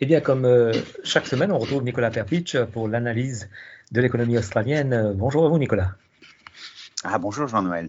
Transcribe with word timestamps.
Eh 0.00 0.06
bien, 0.06 0.20
comme 0.20 0.44
euh, 0.44 0.72
chaque 1.02 1.26
semaine, 1.26 1.50
on 1.50 1.58
retrouve 1.58 1.82
Nicolas 1.82 2.10
Perpich 2.10 2.56
pour 2.72 2.86
l'analyse 2.86 3.50
de 3.90 4.00
l'économie 4.00 4.38
australienne. 4.38 5.12
Bonjour 5.16 5.44
à 5.44 5.48
vous, 5.48 5.58
Nicolas. 5.58 5.96
Ah, 7.02 7.18
bonjour, 7.18 7.48
Jean-Noël. 7.48 7.88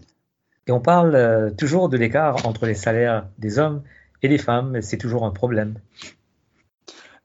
Et 0.66 0.72
on 0.72 0.80
parle 0.80 1.14
euh, 1.14 1.50
toujours 1.52 1.88
de 1.88 1.96
l'écart 1.96 2.46
entre 2.46 2.66
les 2.66 2.74
salaires 2.74 3.28
des 3.38 3.60
hommes 3.60 3.84
et 4.22 4.28
des 4.28 4.38
femmes. 4.38 4.82
C'est 4.82 4.98
toujours 4.98 5.24
un 5.24 5.30
problème. 5.30 5.76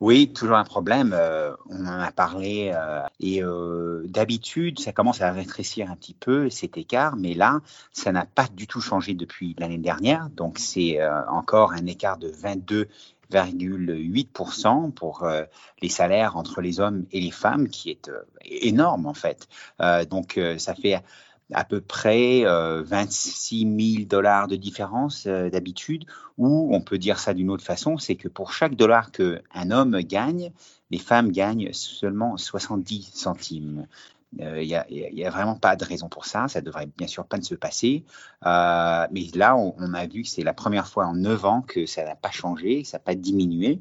Oui, 0.02 0.34
toujours 0.34 0.57
un 0.57 0.66
problème. 0.66 1.14
Euh, 1.14 1.56
on 1.70 1.86
en 1.86 2.00
a 2.00 2.11
parlé 2.11 2.71
euh, 2.75 3.02
et 3.21 3.42
euh, 3.42 4.04
d'habitude, 4.07 4.79
ça 4.79 4.92
commence 4.92 5.21
à 5.21 5.32
rétrécir 5.32 5.89
un 5.89 5.96
petit 5.96 6.14
peu 6.14 6.50
cet 6.50 6.78
écart, 6.78 7.15
mais 7.15 7.33
là, 7.33 7.61
ça 7.93 8.11
n'a 8.11 8.25
pas 8.25 8.47
du 8.54 8.68
tout 8.68 8.82
changé 8.82 9.14
depuis 9.14 9.56
l'année 9.57 9.78
dernière. 9.78 10.29
Donc, 10.32 10.60
c'est 10.60 11.00
encore 11.29 11.71
un 11.71 11.86
écart 11.86 12.18
de 12.18 12.28
22,8% 13.32 14.92
pour 14.92 15.28
les 15.82 15.89
salaires 15.89 16.38
entre 16.38 16.61
les 16.61 16.79
hommes 16.79 17.06
et 17.11 17.21
les 17.21 17.32
femmes, 17.32 17.68
qui 17.68 17.89
est 17.89 18.11
énorme 18.43 19.06
en 19.06 19.14
fait. 19.14 19.48
donc, 20.10 20.39
ça 20.57 20.75
fait 20.75 21.01
à 21.54 21.64
peu 21.64 21.82
près 21.82 22.43
26 22.43 23.65
euh, 23.65 23.79
000 23.98 24.06
dollars 24.06 24.48
de 24.48 24.56
différence 24.56 25.25
euh, 25.28 25.50
d'habitude, 25.50 26.06
ou 26.38 26.74
on 26.74 26.82
peut 26.82 26.98
dire 26.98 27.20
ça 27.20 27.34
d'une 27.34 27.50
autre 27.50 27.64
façon, 27.64 27.98
c'est 27.98 28.15
que 28.15 28.28
pour 28.28 28.51
chaque 28.51 28.75
dollar 28.75 29.11
qu'un 29.11 29.71
homme 29.71 30.00
gagne, 30.01 30.51
les 30.92 30.98
femmes 30.98 31.32
gagnent 31.32 31.71
seulement 31.73 32.38
70 32.38 33.12
centimes. 33.14 33.88
Il 34.39 34.67
n'y 34.67 35.25
a, 35.25 35.30
vraiment 35.30 35.55
pas 35.55 35.75
de 35.75 35.86
raison 35.86 36.09
pour 36.09 36.25
ça. 36.25 36.47
Ça 36.47 36.61
devrait 36.61 36.89
bien 36.97 37.08
sûr 37.08 37.25
pas 37.25 37.41
se 37.41 37.55
passer. 37.55 38.03
Euh, 38.45 39.08
mais 39.11 39.28
là, 39.33 39.55
on, 39.55 39.94
a 39.94 40.08
vu 40.08 40.23
que 40.23 40.30
c'est 40.30 40.44
la 40.44 40.53
première 40.53 40.88
fois 40.88 41.05
en 41.05 41.14
9 41.14 41.45
ans 41.45 41.61
que 41.61 41.86
ça 41.86 42.03
n'a 42.03 42.16
pas 42.16 42.31
changé, 42.31 42.83
ça 42.83 42.97
n'a 42.97 43.03
pas 43.03 43.16
diminué. 43.16 43.80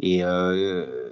Et 0.00 0.24
euh, 0.24 1.10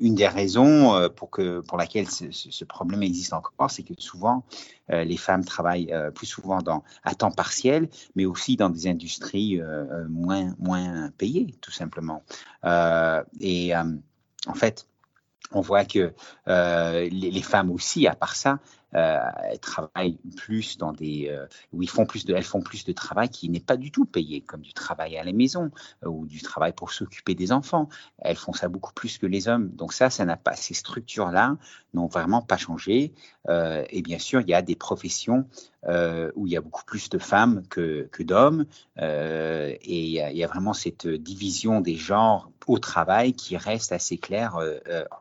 une 0.00 0.14
des 0.14 0.28
raisons 0.28 0.94
euh, 0.94 1.08
pour, 1.08 1.30
que, 1.30 1.60
pour 1.60 1.78
laquelle 1.78 2.08
ce, 2.08 2.64
problème 2.64 3.02
existe 3.02 3.32
encore, 3.32 3.70
c'est 3.70 3.82
que 3.82 3.94
souvent, 3.98 4.44
euh, 4.90 5.04
les 5.04 5.16
femmes 5.16 5.44
travaillent 5.44 5.92
euh, 5.92 6.10
plus 6.10 6.26
souvent 6.26 6.58
à 7.04 7.14
temps 7.14 7.30
partiel, 7.30 7.88
mais 8.14 8.24
aussi 8.24 8.56
dans 8.56 8.70
des 8.70 8.86
industries 8.86 9.60
moins, 10.08 10.54
moins 10.58 11.10
payées, 11.16 11.54
tout 11.60 11.70
simplement. 11.70 12.22
et 13.40 13.74
en 13.74 14.54
fait, 14.54 14.86
on 15.52 15.60
voit 15.60 15.84
que 15.84 16.12
les, 16.46 17.08
les, 17.10 17.42
femmes 17.42 17.70
aussi, 17.70 18.06
à 18.06 18.14
part 18.14 18.36
ça, 18.36 18.52
euh, 18.52 18.56
elles 18.92 19.58
travaillent 19.60 20.18
plus 20.36 20.78
dans 20.78 20.92
des 20.92 21.28
euh, 21.28 21.46
où 21.72 21.82
ils 21.82 21.90
font 21.90 22.06
plus 22.06 22.24
de 22.24 22.34
elles 22.34 22.42
font 22.42 22.62
plus 22.62 22.84
de 22.84 22.92
travail 22.92 23.28
qui 23.28 23.48
n'est 23.50 23.60
pas 23.60 23.76
du 23.76 23.90
tout 23.90 24.04
payé 24.04 24.40
comme 24.40 24.62
du 24.62 24.72
travail 24.72 25.18
à 25.18 25.24
la 25.24 25.32
maison 25.32 25.70
euh, 26.04 26.08
ou 26.08 26.26
du 26.26 26.40
travail 26.40 26.72
pour 26.72 26.90
s'occuper 26.92 27.34
des 27.34 27.52
enfants. 27.52 27.88
Elles 28.18 28.36
font 28.36 28.52
ça 28.52 28.68
beaucoup 28.68 28.92
plus 28.92 29.18
que 29.18 29.26
les 29.26 29.48
hommes. 29.48 29.68
Donc 29.70 29.92
ça 29.92 30.08
ça 30.10 30.24
n'a 30.24 30.36
pas 30.36 30.54
ces 30.54 30.74
structures 30.74 31.30
là 31.30 31.56
n'ont 31.94 32.06
vraiment 32.06 32.42
pas 32.42 32.56
changé. 32.56 33.12
Et 33.48 34.02
bien 34.02 34.18
sûr 34.18 34.40
il 34.40 34.48
y 34.48 34.54
a 34.54 34.62
des 34.62 34.76
professions 34.76 35.46
où 35.86 36.46
il 36.46 36.52
y 36.52 36.56
a 36.56 36.60
beaucoup 36.60 36.84
plus 36.84 37.08
de 37.08 37.18
femmes 37.18 37.62
que, 37.68 38.08
que 38.12 38.22
d'hommes. 38.22 38.66
Et 39.00 39.78
il 39.82 40.10
y, 40.10 40.44
a, 40.44 40.46
vraiment 40.46 40.74
cette 40.74 41.06
division 41.06 41.80
des 41.80 41.96
genres 41.96 42.50
au 42.66 42.78
travail 42.78 43.32
qui 43.32 43.56
reste 43.56 43.92
assez 43.92 44.18
claire 44.18 44.58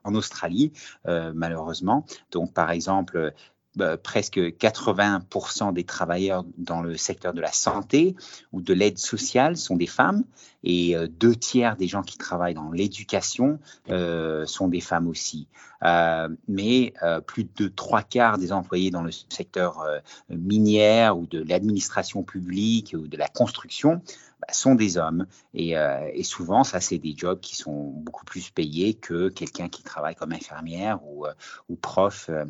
en 0.04 0.14
Australie 0.14 0.74
malheureusement. 1.06 2.06
Donc 2.32 2.54
par 2.54 2.72
exemple 2.72 3.34
bah, 3.78 3.96
presque 3.96 4.40
80% 4.40 5.72
des 5.72 5.84
travailleurs 5.84 6.44
dans 6.58 6.82
le 6.82 6.98
secteur 6.98 7.34
de 7.34 7.42
la 7.42 7.52
santé 7.52 8.16
ou 8.52 8.60
de 8.60 8.74
l'aide 8.74 8.98
sociale 8.98 9.56
sont 9.56 9.76
des 9.76 9.86
femmes 9.86 10.24
et 10.64 10.96
euh, 10.96 11.08
deux 11.08 11.36
tiers 11.36 11.76
des 11.76 11.88
gens 11.88 12.02
qui 12.02 12.18
travaillent 12.18 12.56
dans 12.56 12.72
l'éducation 12.72 13.60
euh, 13.92 14.48
sont 14.48 14.68
des 14.68 14.82
femmes 14.82 15.08
aussi. 15.08 15.48
Euh, 15.84 16.28
mais 16.48 16.96
plus 17.28 17.44
de 17.44 17.68
trois 17.68 18.02
quarts 18.02 18.40
des 18.40 18.52
employés 18.52 18.90
dans 18.90 19.04
le 19.04 19.12
secteur 19.12 19.86
minière 20.30 21.16
ou 21.20 21.28
de 21.28 21.44
l'administration 21.44 22.24
publique 22.24 22.96
ou 22.98 23.08
de 23.08 23.16
la 23.16 23.28
construction 23.28 24.02
bah, 24.40 24.54
sont 24.54 24.76
des 24.76 24.98
hommes. 24.98 25.26
Euh, 25.56 26.12
et, 26.14 26.24
souvent, 26.24 26.64
ça, 26.64 26.80
c'est 26.80 27.00
des 27.00 27.16
jobs 27.18 27.40
qui 27.40 27.56
sont 27.56 27.86
beaucoup 27.86 28.24
plus 28.24 28.52
payés 28.52 28.94
que 28.94 29.30
quelqu'un 29.30 29.68
qui 29.68 29.82
travaille 29.82 30.14
comme 30.14 30.32
infirmière 30.32 31.00
ou, 31.08 31.26
euh, 31.26 31.34
ou 31.70 31.76
prof 31.76 32.30
euh, 32.30 32.46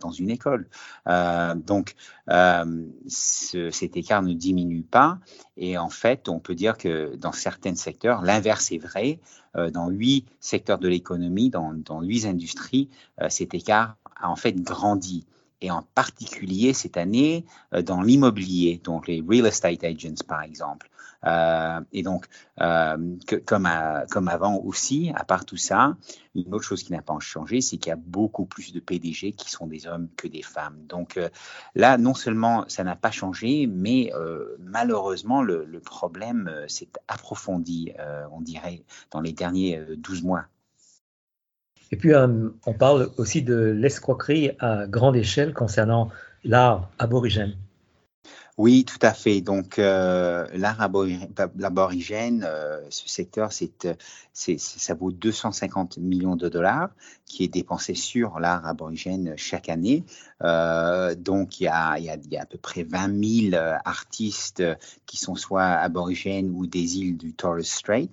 dans 0.00 0.10
une 0.10 0.30
école. 0.30 0.68
donc, 1.06 1.94
cet 3.06 3.96
écart 3.96 4.22
ne 4.22 4.32
diminue 4.32 4.82
pas. 4.82 5.18
Et 5.56 5.78
en 5.78 5.90
fait, 5.90 6.28
on 6.28 6.40
peut 6.40 6.56
dire 6.56 6.76
que 6.76 7.14
dans 7.14 7.32
certains 7.32 7.76
secteurs, 7.76 8.22
l'inverse 8.22 8.72
est 8.72 8.78
vrai. 8.78 9.20
dans 9.54 9.88
huit 9.88 10.26
secteurs 10.40 10.78
de 10.78 10.88
l'économie, 10.88 11.50
dans, 11.50 11.72
dans 11.72 12.00
huit 12.02 12.26
industries, 12.26 12.88
cet 13.28 13.54
écart 13.54 13.96
a 14.16 14.28
en 14.28 14.36
fait 14.36 14.54
grandi 14.60 15.26
et 15.60 15.70
en 15.70 15.82
particulier 15.94 16.72
cette 16.72 16.96
année 16.96 17.44
dans 17.84 18.02
l'immobilier, 18.02 18.80
donc 18.82 19.08
les 19.08 19.22
real 19.26 19.46
estate 19.46 19.84
agents 19.84 20.24
par 20.26 20.42
exemple. 20.42 20.88
Euh, 21.26 21.80
et 21.92 22.02
donc, 22.02 22.26
euh, 22.60 22.96
comme, 23.44 23.66
avant 23.66 24.56
aussi, 24.56 25.12
à 25.14 25.24
part 25.24 25.44
tout 25.44 25.56
ça, 25.56 25.96
une 26.34 26.54
autre 26.54 26.64
chose 26.64 26.82
qui 26.82 26.92
n'a 26.92 27.02
pas 27.02 27.18
changé, 27.20 27.60
c'est 27.60 27.76
qu'il 27.76 27.90
y 27.90 27.92
a 27.92 27.96
beaucoup 27.96 28.46
plus 28.46 28.72
de 28.72 28.80
PDG 28.80 29.32
qui 29.32 29.50
sont 29.50 29.66
des 29.66 29.86
hommes 29.86 30.08
que 30.16 30.28
des 30.28 30.42
femmes. 30.42 30.78
Donc 30.86 31.16
euh, 31.16 31.28
là, 31.74 31.98
non 31.98 32.14
seulement 32.14 32.64
ça 32.68 32.84
n'a 32.84 32.96
pas 32.96 33.10
changé, 33.10 33.66
mais 33.66 34.12
malheureusement, 34.58 35.42
le 35.42 35.80
problème 35.80 36.50
s'est 36.68 36.88
approfondi, 37.08 37.92
on 38.32 38.40
dirait, 38.40 38.82
dans 39.10 39.20
les 39.20 39.32
derniers 39.32 39.80
12 39.96 40.22
mois. 40.22 40.44
Et 41.90 41.96
puis, 41.96 42.12
on 42.14 42.74
parle 42.74 43.10
aussi 43.16 43.42
de 43.42 43.56
l'escroquerie 43.56 44.50
à 44.58 44.86
grande 44.86 45.16
échelle 45.16 45.54
concernant 45.54 46.10
l'art 46.44 46.90
aborigène. 46.98 47.56
Oui, 48.58 48.84
tout 48.84 48.98
à 49.02 49.14
fait. 49.14 49.40
Donc, 49.40 49.78
euh, 49.78 50.46
l'art 50.52 50.80
aborigène, 50.80 52.44
euh, 52.44 52.80
ce 52.90 53.08
secteur, 53.08 53.52
c'est, 53.52 53.70
c'est, 54.32 54.58
ça 54.58 54.94
vaut 54.94 55.12
250 55.12 55.98
millions 55.98 56.34
de 56.34 56.48
dollars 56.48 56.90
qui 57.24 57.44
est 57.44 57.48
dépensé 57.48 57.94
sur 57.94 58.40
l'art 58.40 58.66
aborigène 58.66 59.34
chaque 59.36 59.68
année. 59.68 60.04
Euh, 60.42 61.14
donc, 61.14 61.60
il 61.60 61.64
y, 61.64 61.68
a, 61.68 61.98
y 62.00 62.10
a, 62.10 62.16
y, 62.16 62.36
a, 62.36 62.42
à 62.42 62.46
peu 62.46 62.58
près 62.58 62.82
20 62.82 63.50
000 63.52 63.62
artistes 63.84 64.64
qui 65.06 65.16
sont 65.18 65.36
soit 65.36 65.62
aborigènes 65.62 66.50
ou 66.50 66.66
des 66.66 66.98
îles 66.98 67.16
du 67.16 67.34
Torres 67.34 67.62
Strait. 67.64 68.10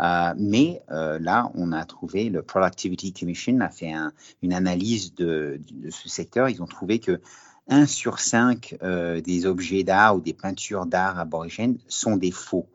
Euh, 0.00 0.34
mais 0.36 0.82
euh, 0.90 1.18
là, 1.18 1.50
on 1.54 1.72
a 1.72 1.84
trouvé, 1.84 2.28
le 2.28 2.42
Productivity 2.42 3.12
Commission 3.12 3.60
a 3.60 3.70
fait 3.70 3.92
un, 3.92 4.12
une 4.42 4.52
analyse 4.52 5.14
de, 5.14 5.58
de, 5.72 5.90
ce 5.90 6.08
secteur. 6.08 6.48
Ils 6.48 6.62
ont 6.62 6.66
trouvé 6.66 6.98
que 6.98 7.20
1 7.68 7.86
sur 7.86 8.18
5 8.18 8.76
euh, 8.82 9.20
des 9.20 9.46
objets 9.46 9.82
d'art 9.82 10.16
ou 10.16 10.20
des 10.20 10.34
peintures 10.34 10.86
d'art 10.86 11.18
aborigènes 11.18 11.78
sont 11.88 12.16
des 12.16 12.30
faux. 12.30 12.68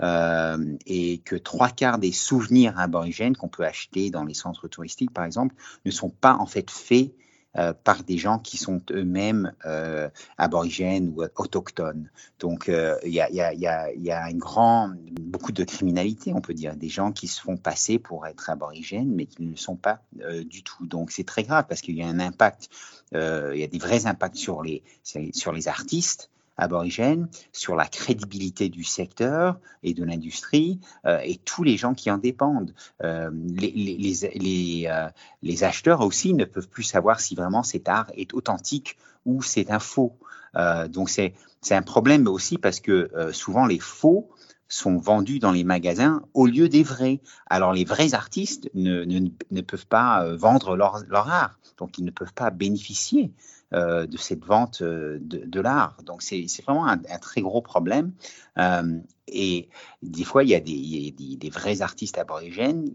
Euh, 0.00 0.76
et 0.86 1.18
que 1.18 1.34
trois 1.34 1.70
quarts 1.70 1.98
des 1.98 2.12
souvenirs 2.12 2.78
aborigènes 2.78 3.36
qu'on 3.36 3.48
peut 3.48 3.64
acheter 3.64 4.10
dans 4.10 4.24
les 4.24 4.34
centres 4.34 4.68
touristiques, 4.68 5.12
par 5.12 5.24
exemple, 5.24 5.56
ne 5.84 5.90
sont 5.90 6.10
pas 6.10 6.34
en 6.34 6.46
fait 6.46 6.70
faits 6.70 7.12
euh, 7.58 7.72
par 7.72 8.04
des 8.04 8.18
gens 8.18 8.38
qui 8.38 8.56
sont 8.56 8.80
eux-mêmes 8.92 9.52
euh, 9.66 10.08
aborigènes 10.36 11.08
ou 11.08 11.24
autochtones. 11.36 12.08
Donc 12.38 12.68
euh, 12.68 12.96
il 13.04 13.10
y, 13.10 13.20
a, 13.20 14.28
beaucoup 15.20 15.50
de 15.50 15.64
criminalité, 15.64 16.32
on 16.32 16.40
peut 16.40 16.54
dire, 16.54 16.76
des 16.76 16.88
gens 16.88 17.10
qui 17.10 17.26
se 17.26 17.40
font 17.40 17.56
passer 17.56 17.98
pour 17.98 18.28
être 18.28 18.48
aborigènes, 18.48 19.12
mais 19.12 19.26
qui 19.26 19.42
ne 19.42 19.50
le 19.50 19.56
sont 19.56 19.74
pas 19.74 20.00
du 20.44 20.62
tout. 20.62 20.86
Donc 20.86 21.10
c'est 21.10 21.24
très 21.24 21.42
grave 21.42 21.64
parce 21.68 21.80
qu'il 21.80 21.96
y 21.96 22.02
a 22.02 22.06
un 22.06 22.20
impact, 22.20 22.68
il 23.12 23.56
y 23.56 23.64
a 23.64 23.66
des 23.66 23.78
vrais 23.78 24.06
impacts 24.06 24.36
sur 24.36 24.62
les 24.62 24.82
artistes 25.66 26.30
aborigènes, 26.58 27.28
sur 27.52 27.76
la 27.76 27.86
crédibilité 27.86 28.68
du 28.68 28.84
secteur 28.84 29.58
et 29.82 29.94
de 29.94 30.04
l'industrie 30.04 30.80
euh, 31.06 31.20
et 31.24 31.36
tous 31.36 31.62
les 31.62 31.76
gens 31.76 31.94
qui 31.94 32.10
en 32.10 32.18
dépendent. 32.18 32.74
Euh, 33.02 33.30
les, 33.32 33.70
les, 33.70 33.96
les, 34.34 34.86
euh, 34.90 35.08
les, 35.42 35.64
acheteurs 35.64 36.00
aussi 36.00 36.34
ne 36.34 36.44
peuvent 36.44 36.68
plus 36.68 36.82
savoir 36.82 37.20
si 37.20 37.34
vraiment 37.34 37.62
cet 37.62 37.88
art 37.88 38.10
est 38.14 38.34
authentique 38.34 38.98
ou 39.24 39.42
c'est 39.42 39.70
un 39.70 39.78
faux. 39.78 40.16
donc 40.88 41.10
c'est 41.10 41.34
un 41.70 41.82
problème 41.82 42.26
aussi 42.26 42.56
parce 42.56 42.80
que 42.80 43.10
souvent 43.32 43.66
les 43.66 43.78
faux 43.78 44.30
sont 44.68 44.96
vendus 44.96 45.38
dans 45.38 45.52
les 45.52 45.64
magasins 45.64 46.22
au 46.34 46.46
lieu 46.46 46.68
des 46.68 46.82
vrais. 46.82 47.20
Alors 47.46 47.72
les 47.72 47.84
vrais 47.84 48.14
artistes 48.14 48.70
ne, 48.74 49.04
ne, 49.04 49.28
ne 49.50 49.60
peuvent 49.60 49.86
pas 49.86 50.24
vendre 50.34 50.76
leur, 50.76 51.02
leur, 51.08 51.28
art, 51.28 51.58
donc 51.76 51.98
ils 51.98 52.04
ne 52.04 52.10
peuvent 52.10 52.32
pas 52.32 52.50
bénéficier 52.50 53.32
euh, 53.74 54.06
de 54.06 54.16
cette 54.16 54.46
vente 54.46 54.80
euh, 54.80 55.18
de, 55.20 55.60
l'art. 55.60 55.98
Donc 56.02 56.22
c'est 56.22 56.46
vraiment 56.62 56.86
un, 56.86 56.96
très 57.20 57.42
gros 57.42 57.60
problème. 57.60 58.14
Euh, 58.56 58.98
et 59.26 59.68
des 60.00 60.24
fois, 60.24 60.42
il 60.42 60.48
y 60.48 60.54
a 60.54 60.60
des, 60.60 61.50
vrais 61.50 61.82
artistes 61.82 62.16
aborigènes 62.16 62.94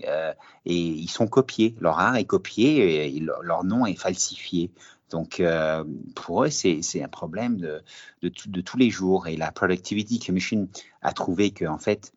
et 0.66 0.76
ils 0.76 1.10
sont 1.10 1.28
copiés. 1.28 1.76
Leur 1.80 2.00
art 2.00 2.16
est 2.16 2.26
copié 2.26 3.06
et 3.16 3.20
leur, 3.20 3.64
nom 3.64 3.86
est 3.86 3.94
falsifié. 3.94 4.72
Donc, 5.12 5.44
pour 6.16 6.44
eux, 6.44 6.50
c'est 6.50 7.04
un 7.04 7.08
problème 7.08 7.58
de, 7.58 8.30
tous 8.30 8.78
les 8.78 8.90
jours. 8.90 9.28
Et 9.28 9.38
la 9.38 9.52
Productivity 9.52 10.18
Commission 10.18 10.70
a 11.04 11.14
trouvé 11.14 11.52
qu'en 11.52 11.78
fait, 11.78 12.14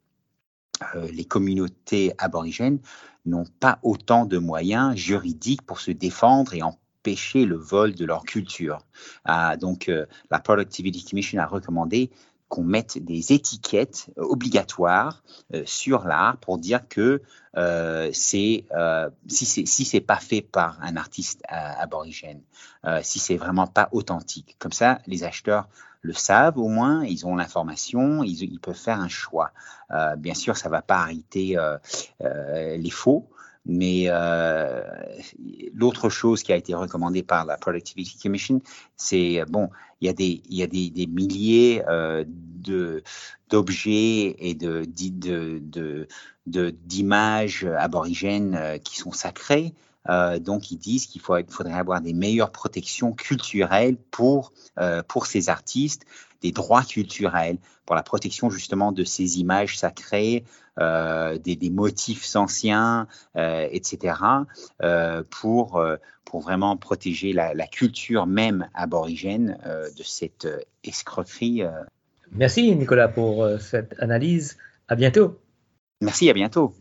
les 1.12 1.26
communautés 1.26 2.14
aborigènes 2.16 2.78
n'ont 3.26 3.44
pas 3.60 3.80
autant 3.82 4.24
de 4.24 4.38
moyens 4.38 4.96
juridiques 4.96 5.60
pour 5.60 5.80
se 5.80 5.90
défendre 5.90 6.54
et 6.54 6.62
empêcher 7.06 7.44
le 7.44 7.56
vol 7.56 7.94
de 7.94 8.04
leur 8.04 8.24
culture. 8.24 8.80
Ah, 9.24 9.56
donc, 9.56 9.90
la 10.30 10.38
Productivity 10.40 11.04
Commission 11.04 11.40
a 11.40 11.46
recommandé 11.46 12.10
qu'on 12.48 12.62
mette 12.62 12.98
des 12.98 13.32
étiquettes 13.32 14.10
obligatoires 14.16 15.22
euh, 15.54 15.62
sur 15.66 16.04
l'art 16.04 16.36
pour 16.38 16.58
dire 16.58 16.86
que 16.88 17.22
euh, 17.56 18.10
c'est 18.12 18.64
euh, 18.72 19.10
si 19.26 19.46
c'est 19.46 19.66
si 19.66 19.84
c'est 19.84 20.00
pas 20.00 20.18
fait 20.18 20.42
par 20.42 20.78
un 20.82 20.96
artiste 20.96 21.42
aborigène, 21.48 22.42
si 23.02 23.18
c'est 23.18 23.36
vraiment 23.36 23.66
pas 23.66 23.88
authentique. 23.92 24.56
Comme 24.58 24.72
ça, 24.72 25.00
les 25.06 25.24
acheteurs 25.24 25.68
le 26.02 26.12
savent 26.12 26.58
au 26.58 26.68
moins, 26.68 27.04
ils 27.04 27.26
ont 27.26 27.34
l'information, 27.34 28.22
ils, 28.22 28.42
ils, 28.44 28.60
peuvent 28.60 28.76
faire 28.76 29.00
un 29.00 29.08
choix. 29.08 29.50
bien 30.18 30.34
sûr, 30.34 30.56
ça 30.56 30.68
va 30.68 30.82
pas 30.82 30.98
arrêter 30.98 31.56
les 32.20 32.90
faux, 32.90 33.28
mais 33.66 34.04
euh, 34.06 34.82
l'autre 35.74 36.08
chose 36.08 36.42
qui 36.42 36.52
a 36.52 36.56
été 36.56 36.74
recommandée 36.74 37.22
par 37.22 37.44
la 37.44 37.56
Productivity 37.56 38.18
Commission, 38.18 38.62
c'est 38.96 39.44
bon, 39.48 39.68
il 40.00 40.06
y 40.06 40.08
a 40.08 40.12
des, 40.12 40.42
il 40.48 40.56
y 40.56 40.62
a 40.62 40.66
des, 40.66 40.90
des 40.90 41.06
milliers 41.06 41.82
euh, 41.88 42.24
d'objets 43.50 44.36
et 44.38 44.54
d'images 44.54 46.04
de, 47.64 47.70
aborigènes 47.70 48.54
euh, 48.54 48.78
qui 48.78 48.96
sont 48.96 49.12
sacrés. 49.12 49.74
Euh, 50.08 50.38
donc, 50.38 50.70
ils 50.70 50.78
disent 50.78 51.06
qu'il 51.06 51.20
faudrait 51.20 51.72
avoir 51.72 52.00
des 52.00 52.12
meilleures 52.12 52.52
protections 52.52 53.12
culturelles 53.12 53.96
pour, 54.10 54.52
euh, 54.78 55.02
pour 55.06 55.26
ces 55.26 55.48
artistes, 55.48 56.04
des 56.42 56.52
droits 56.52 56.84
culturels, 56.84 57.58
pour 57.86 57.96
la 57.96 58.02
protection 58.02 58.50
justement 58.50 58.92
de 58.92 59.04
ces 59.04 59.38
images 59.38 59.78
sacrées, 59.78 60.44
euh, 60.78 61.38
des, 61.38 61.56
des, 61.56 61.70
motifs 61.70 62.36
anciens, 62.36 63.08
euh, 63.36 63.66
etc., 63.70 64.14
euh, 64.82 65.22
pour, 65.30 65.82
pour 66.24 66.40
vraiment 66.40 66.76
protéger 66.76 67.32
la, 67.32 67.54
la 67.54 67.66
culture 67.66 68.26
même 68.26 68.68
aborigène 68.74 69.58
de 69.64 70.02
cette 70.02 70.46
escroquerie. 70.84 71.62
Merci 72.32 72.74
Nicolas 72.74 73.08
pour 73.08 73.48
cette 73.60 73.94
analyse. 74.00 74.58
À 74.88 74.96
bientôt. 74.96 75.40
Merci, 76.02 76.28
à 76.28 76.34
bientôt. 76.34 76.74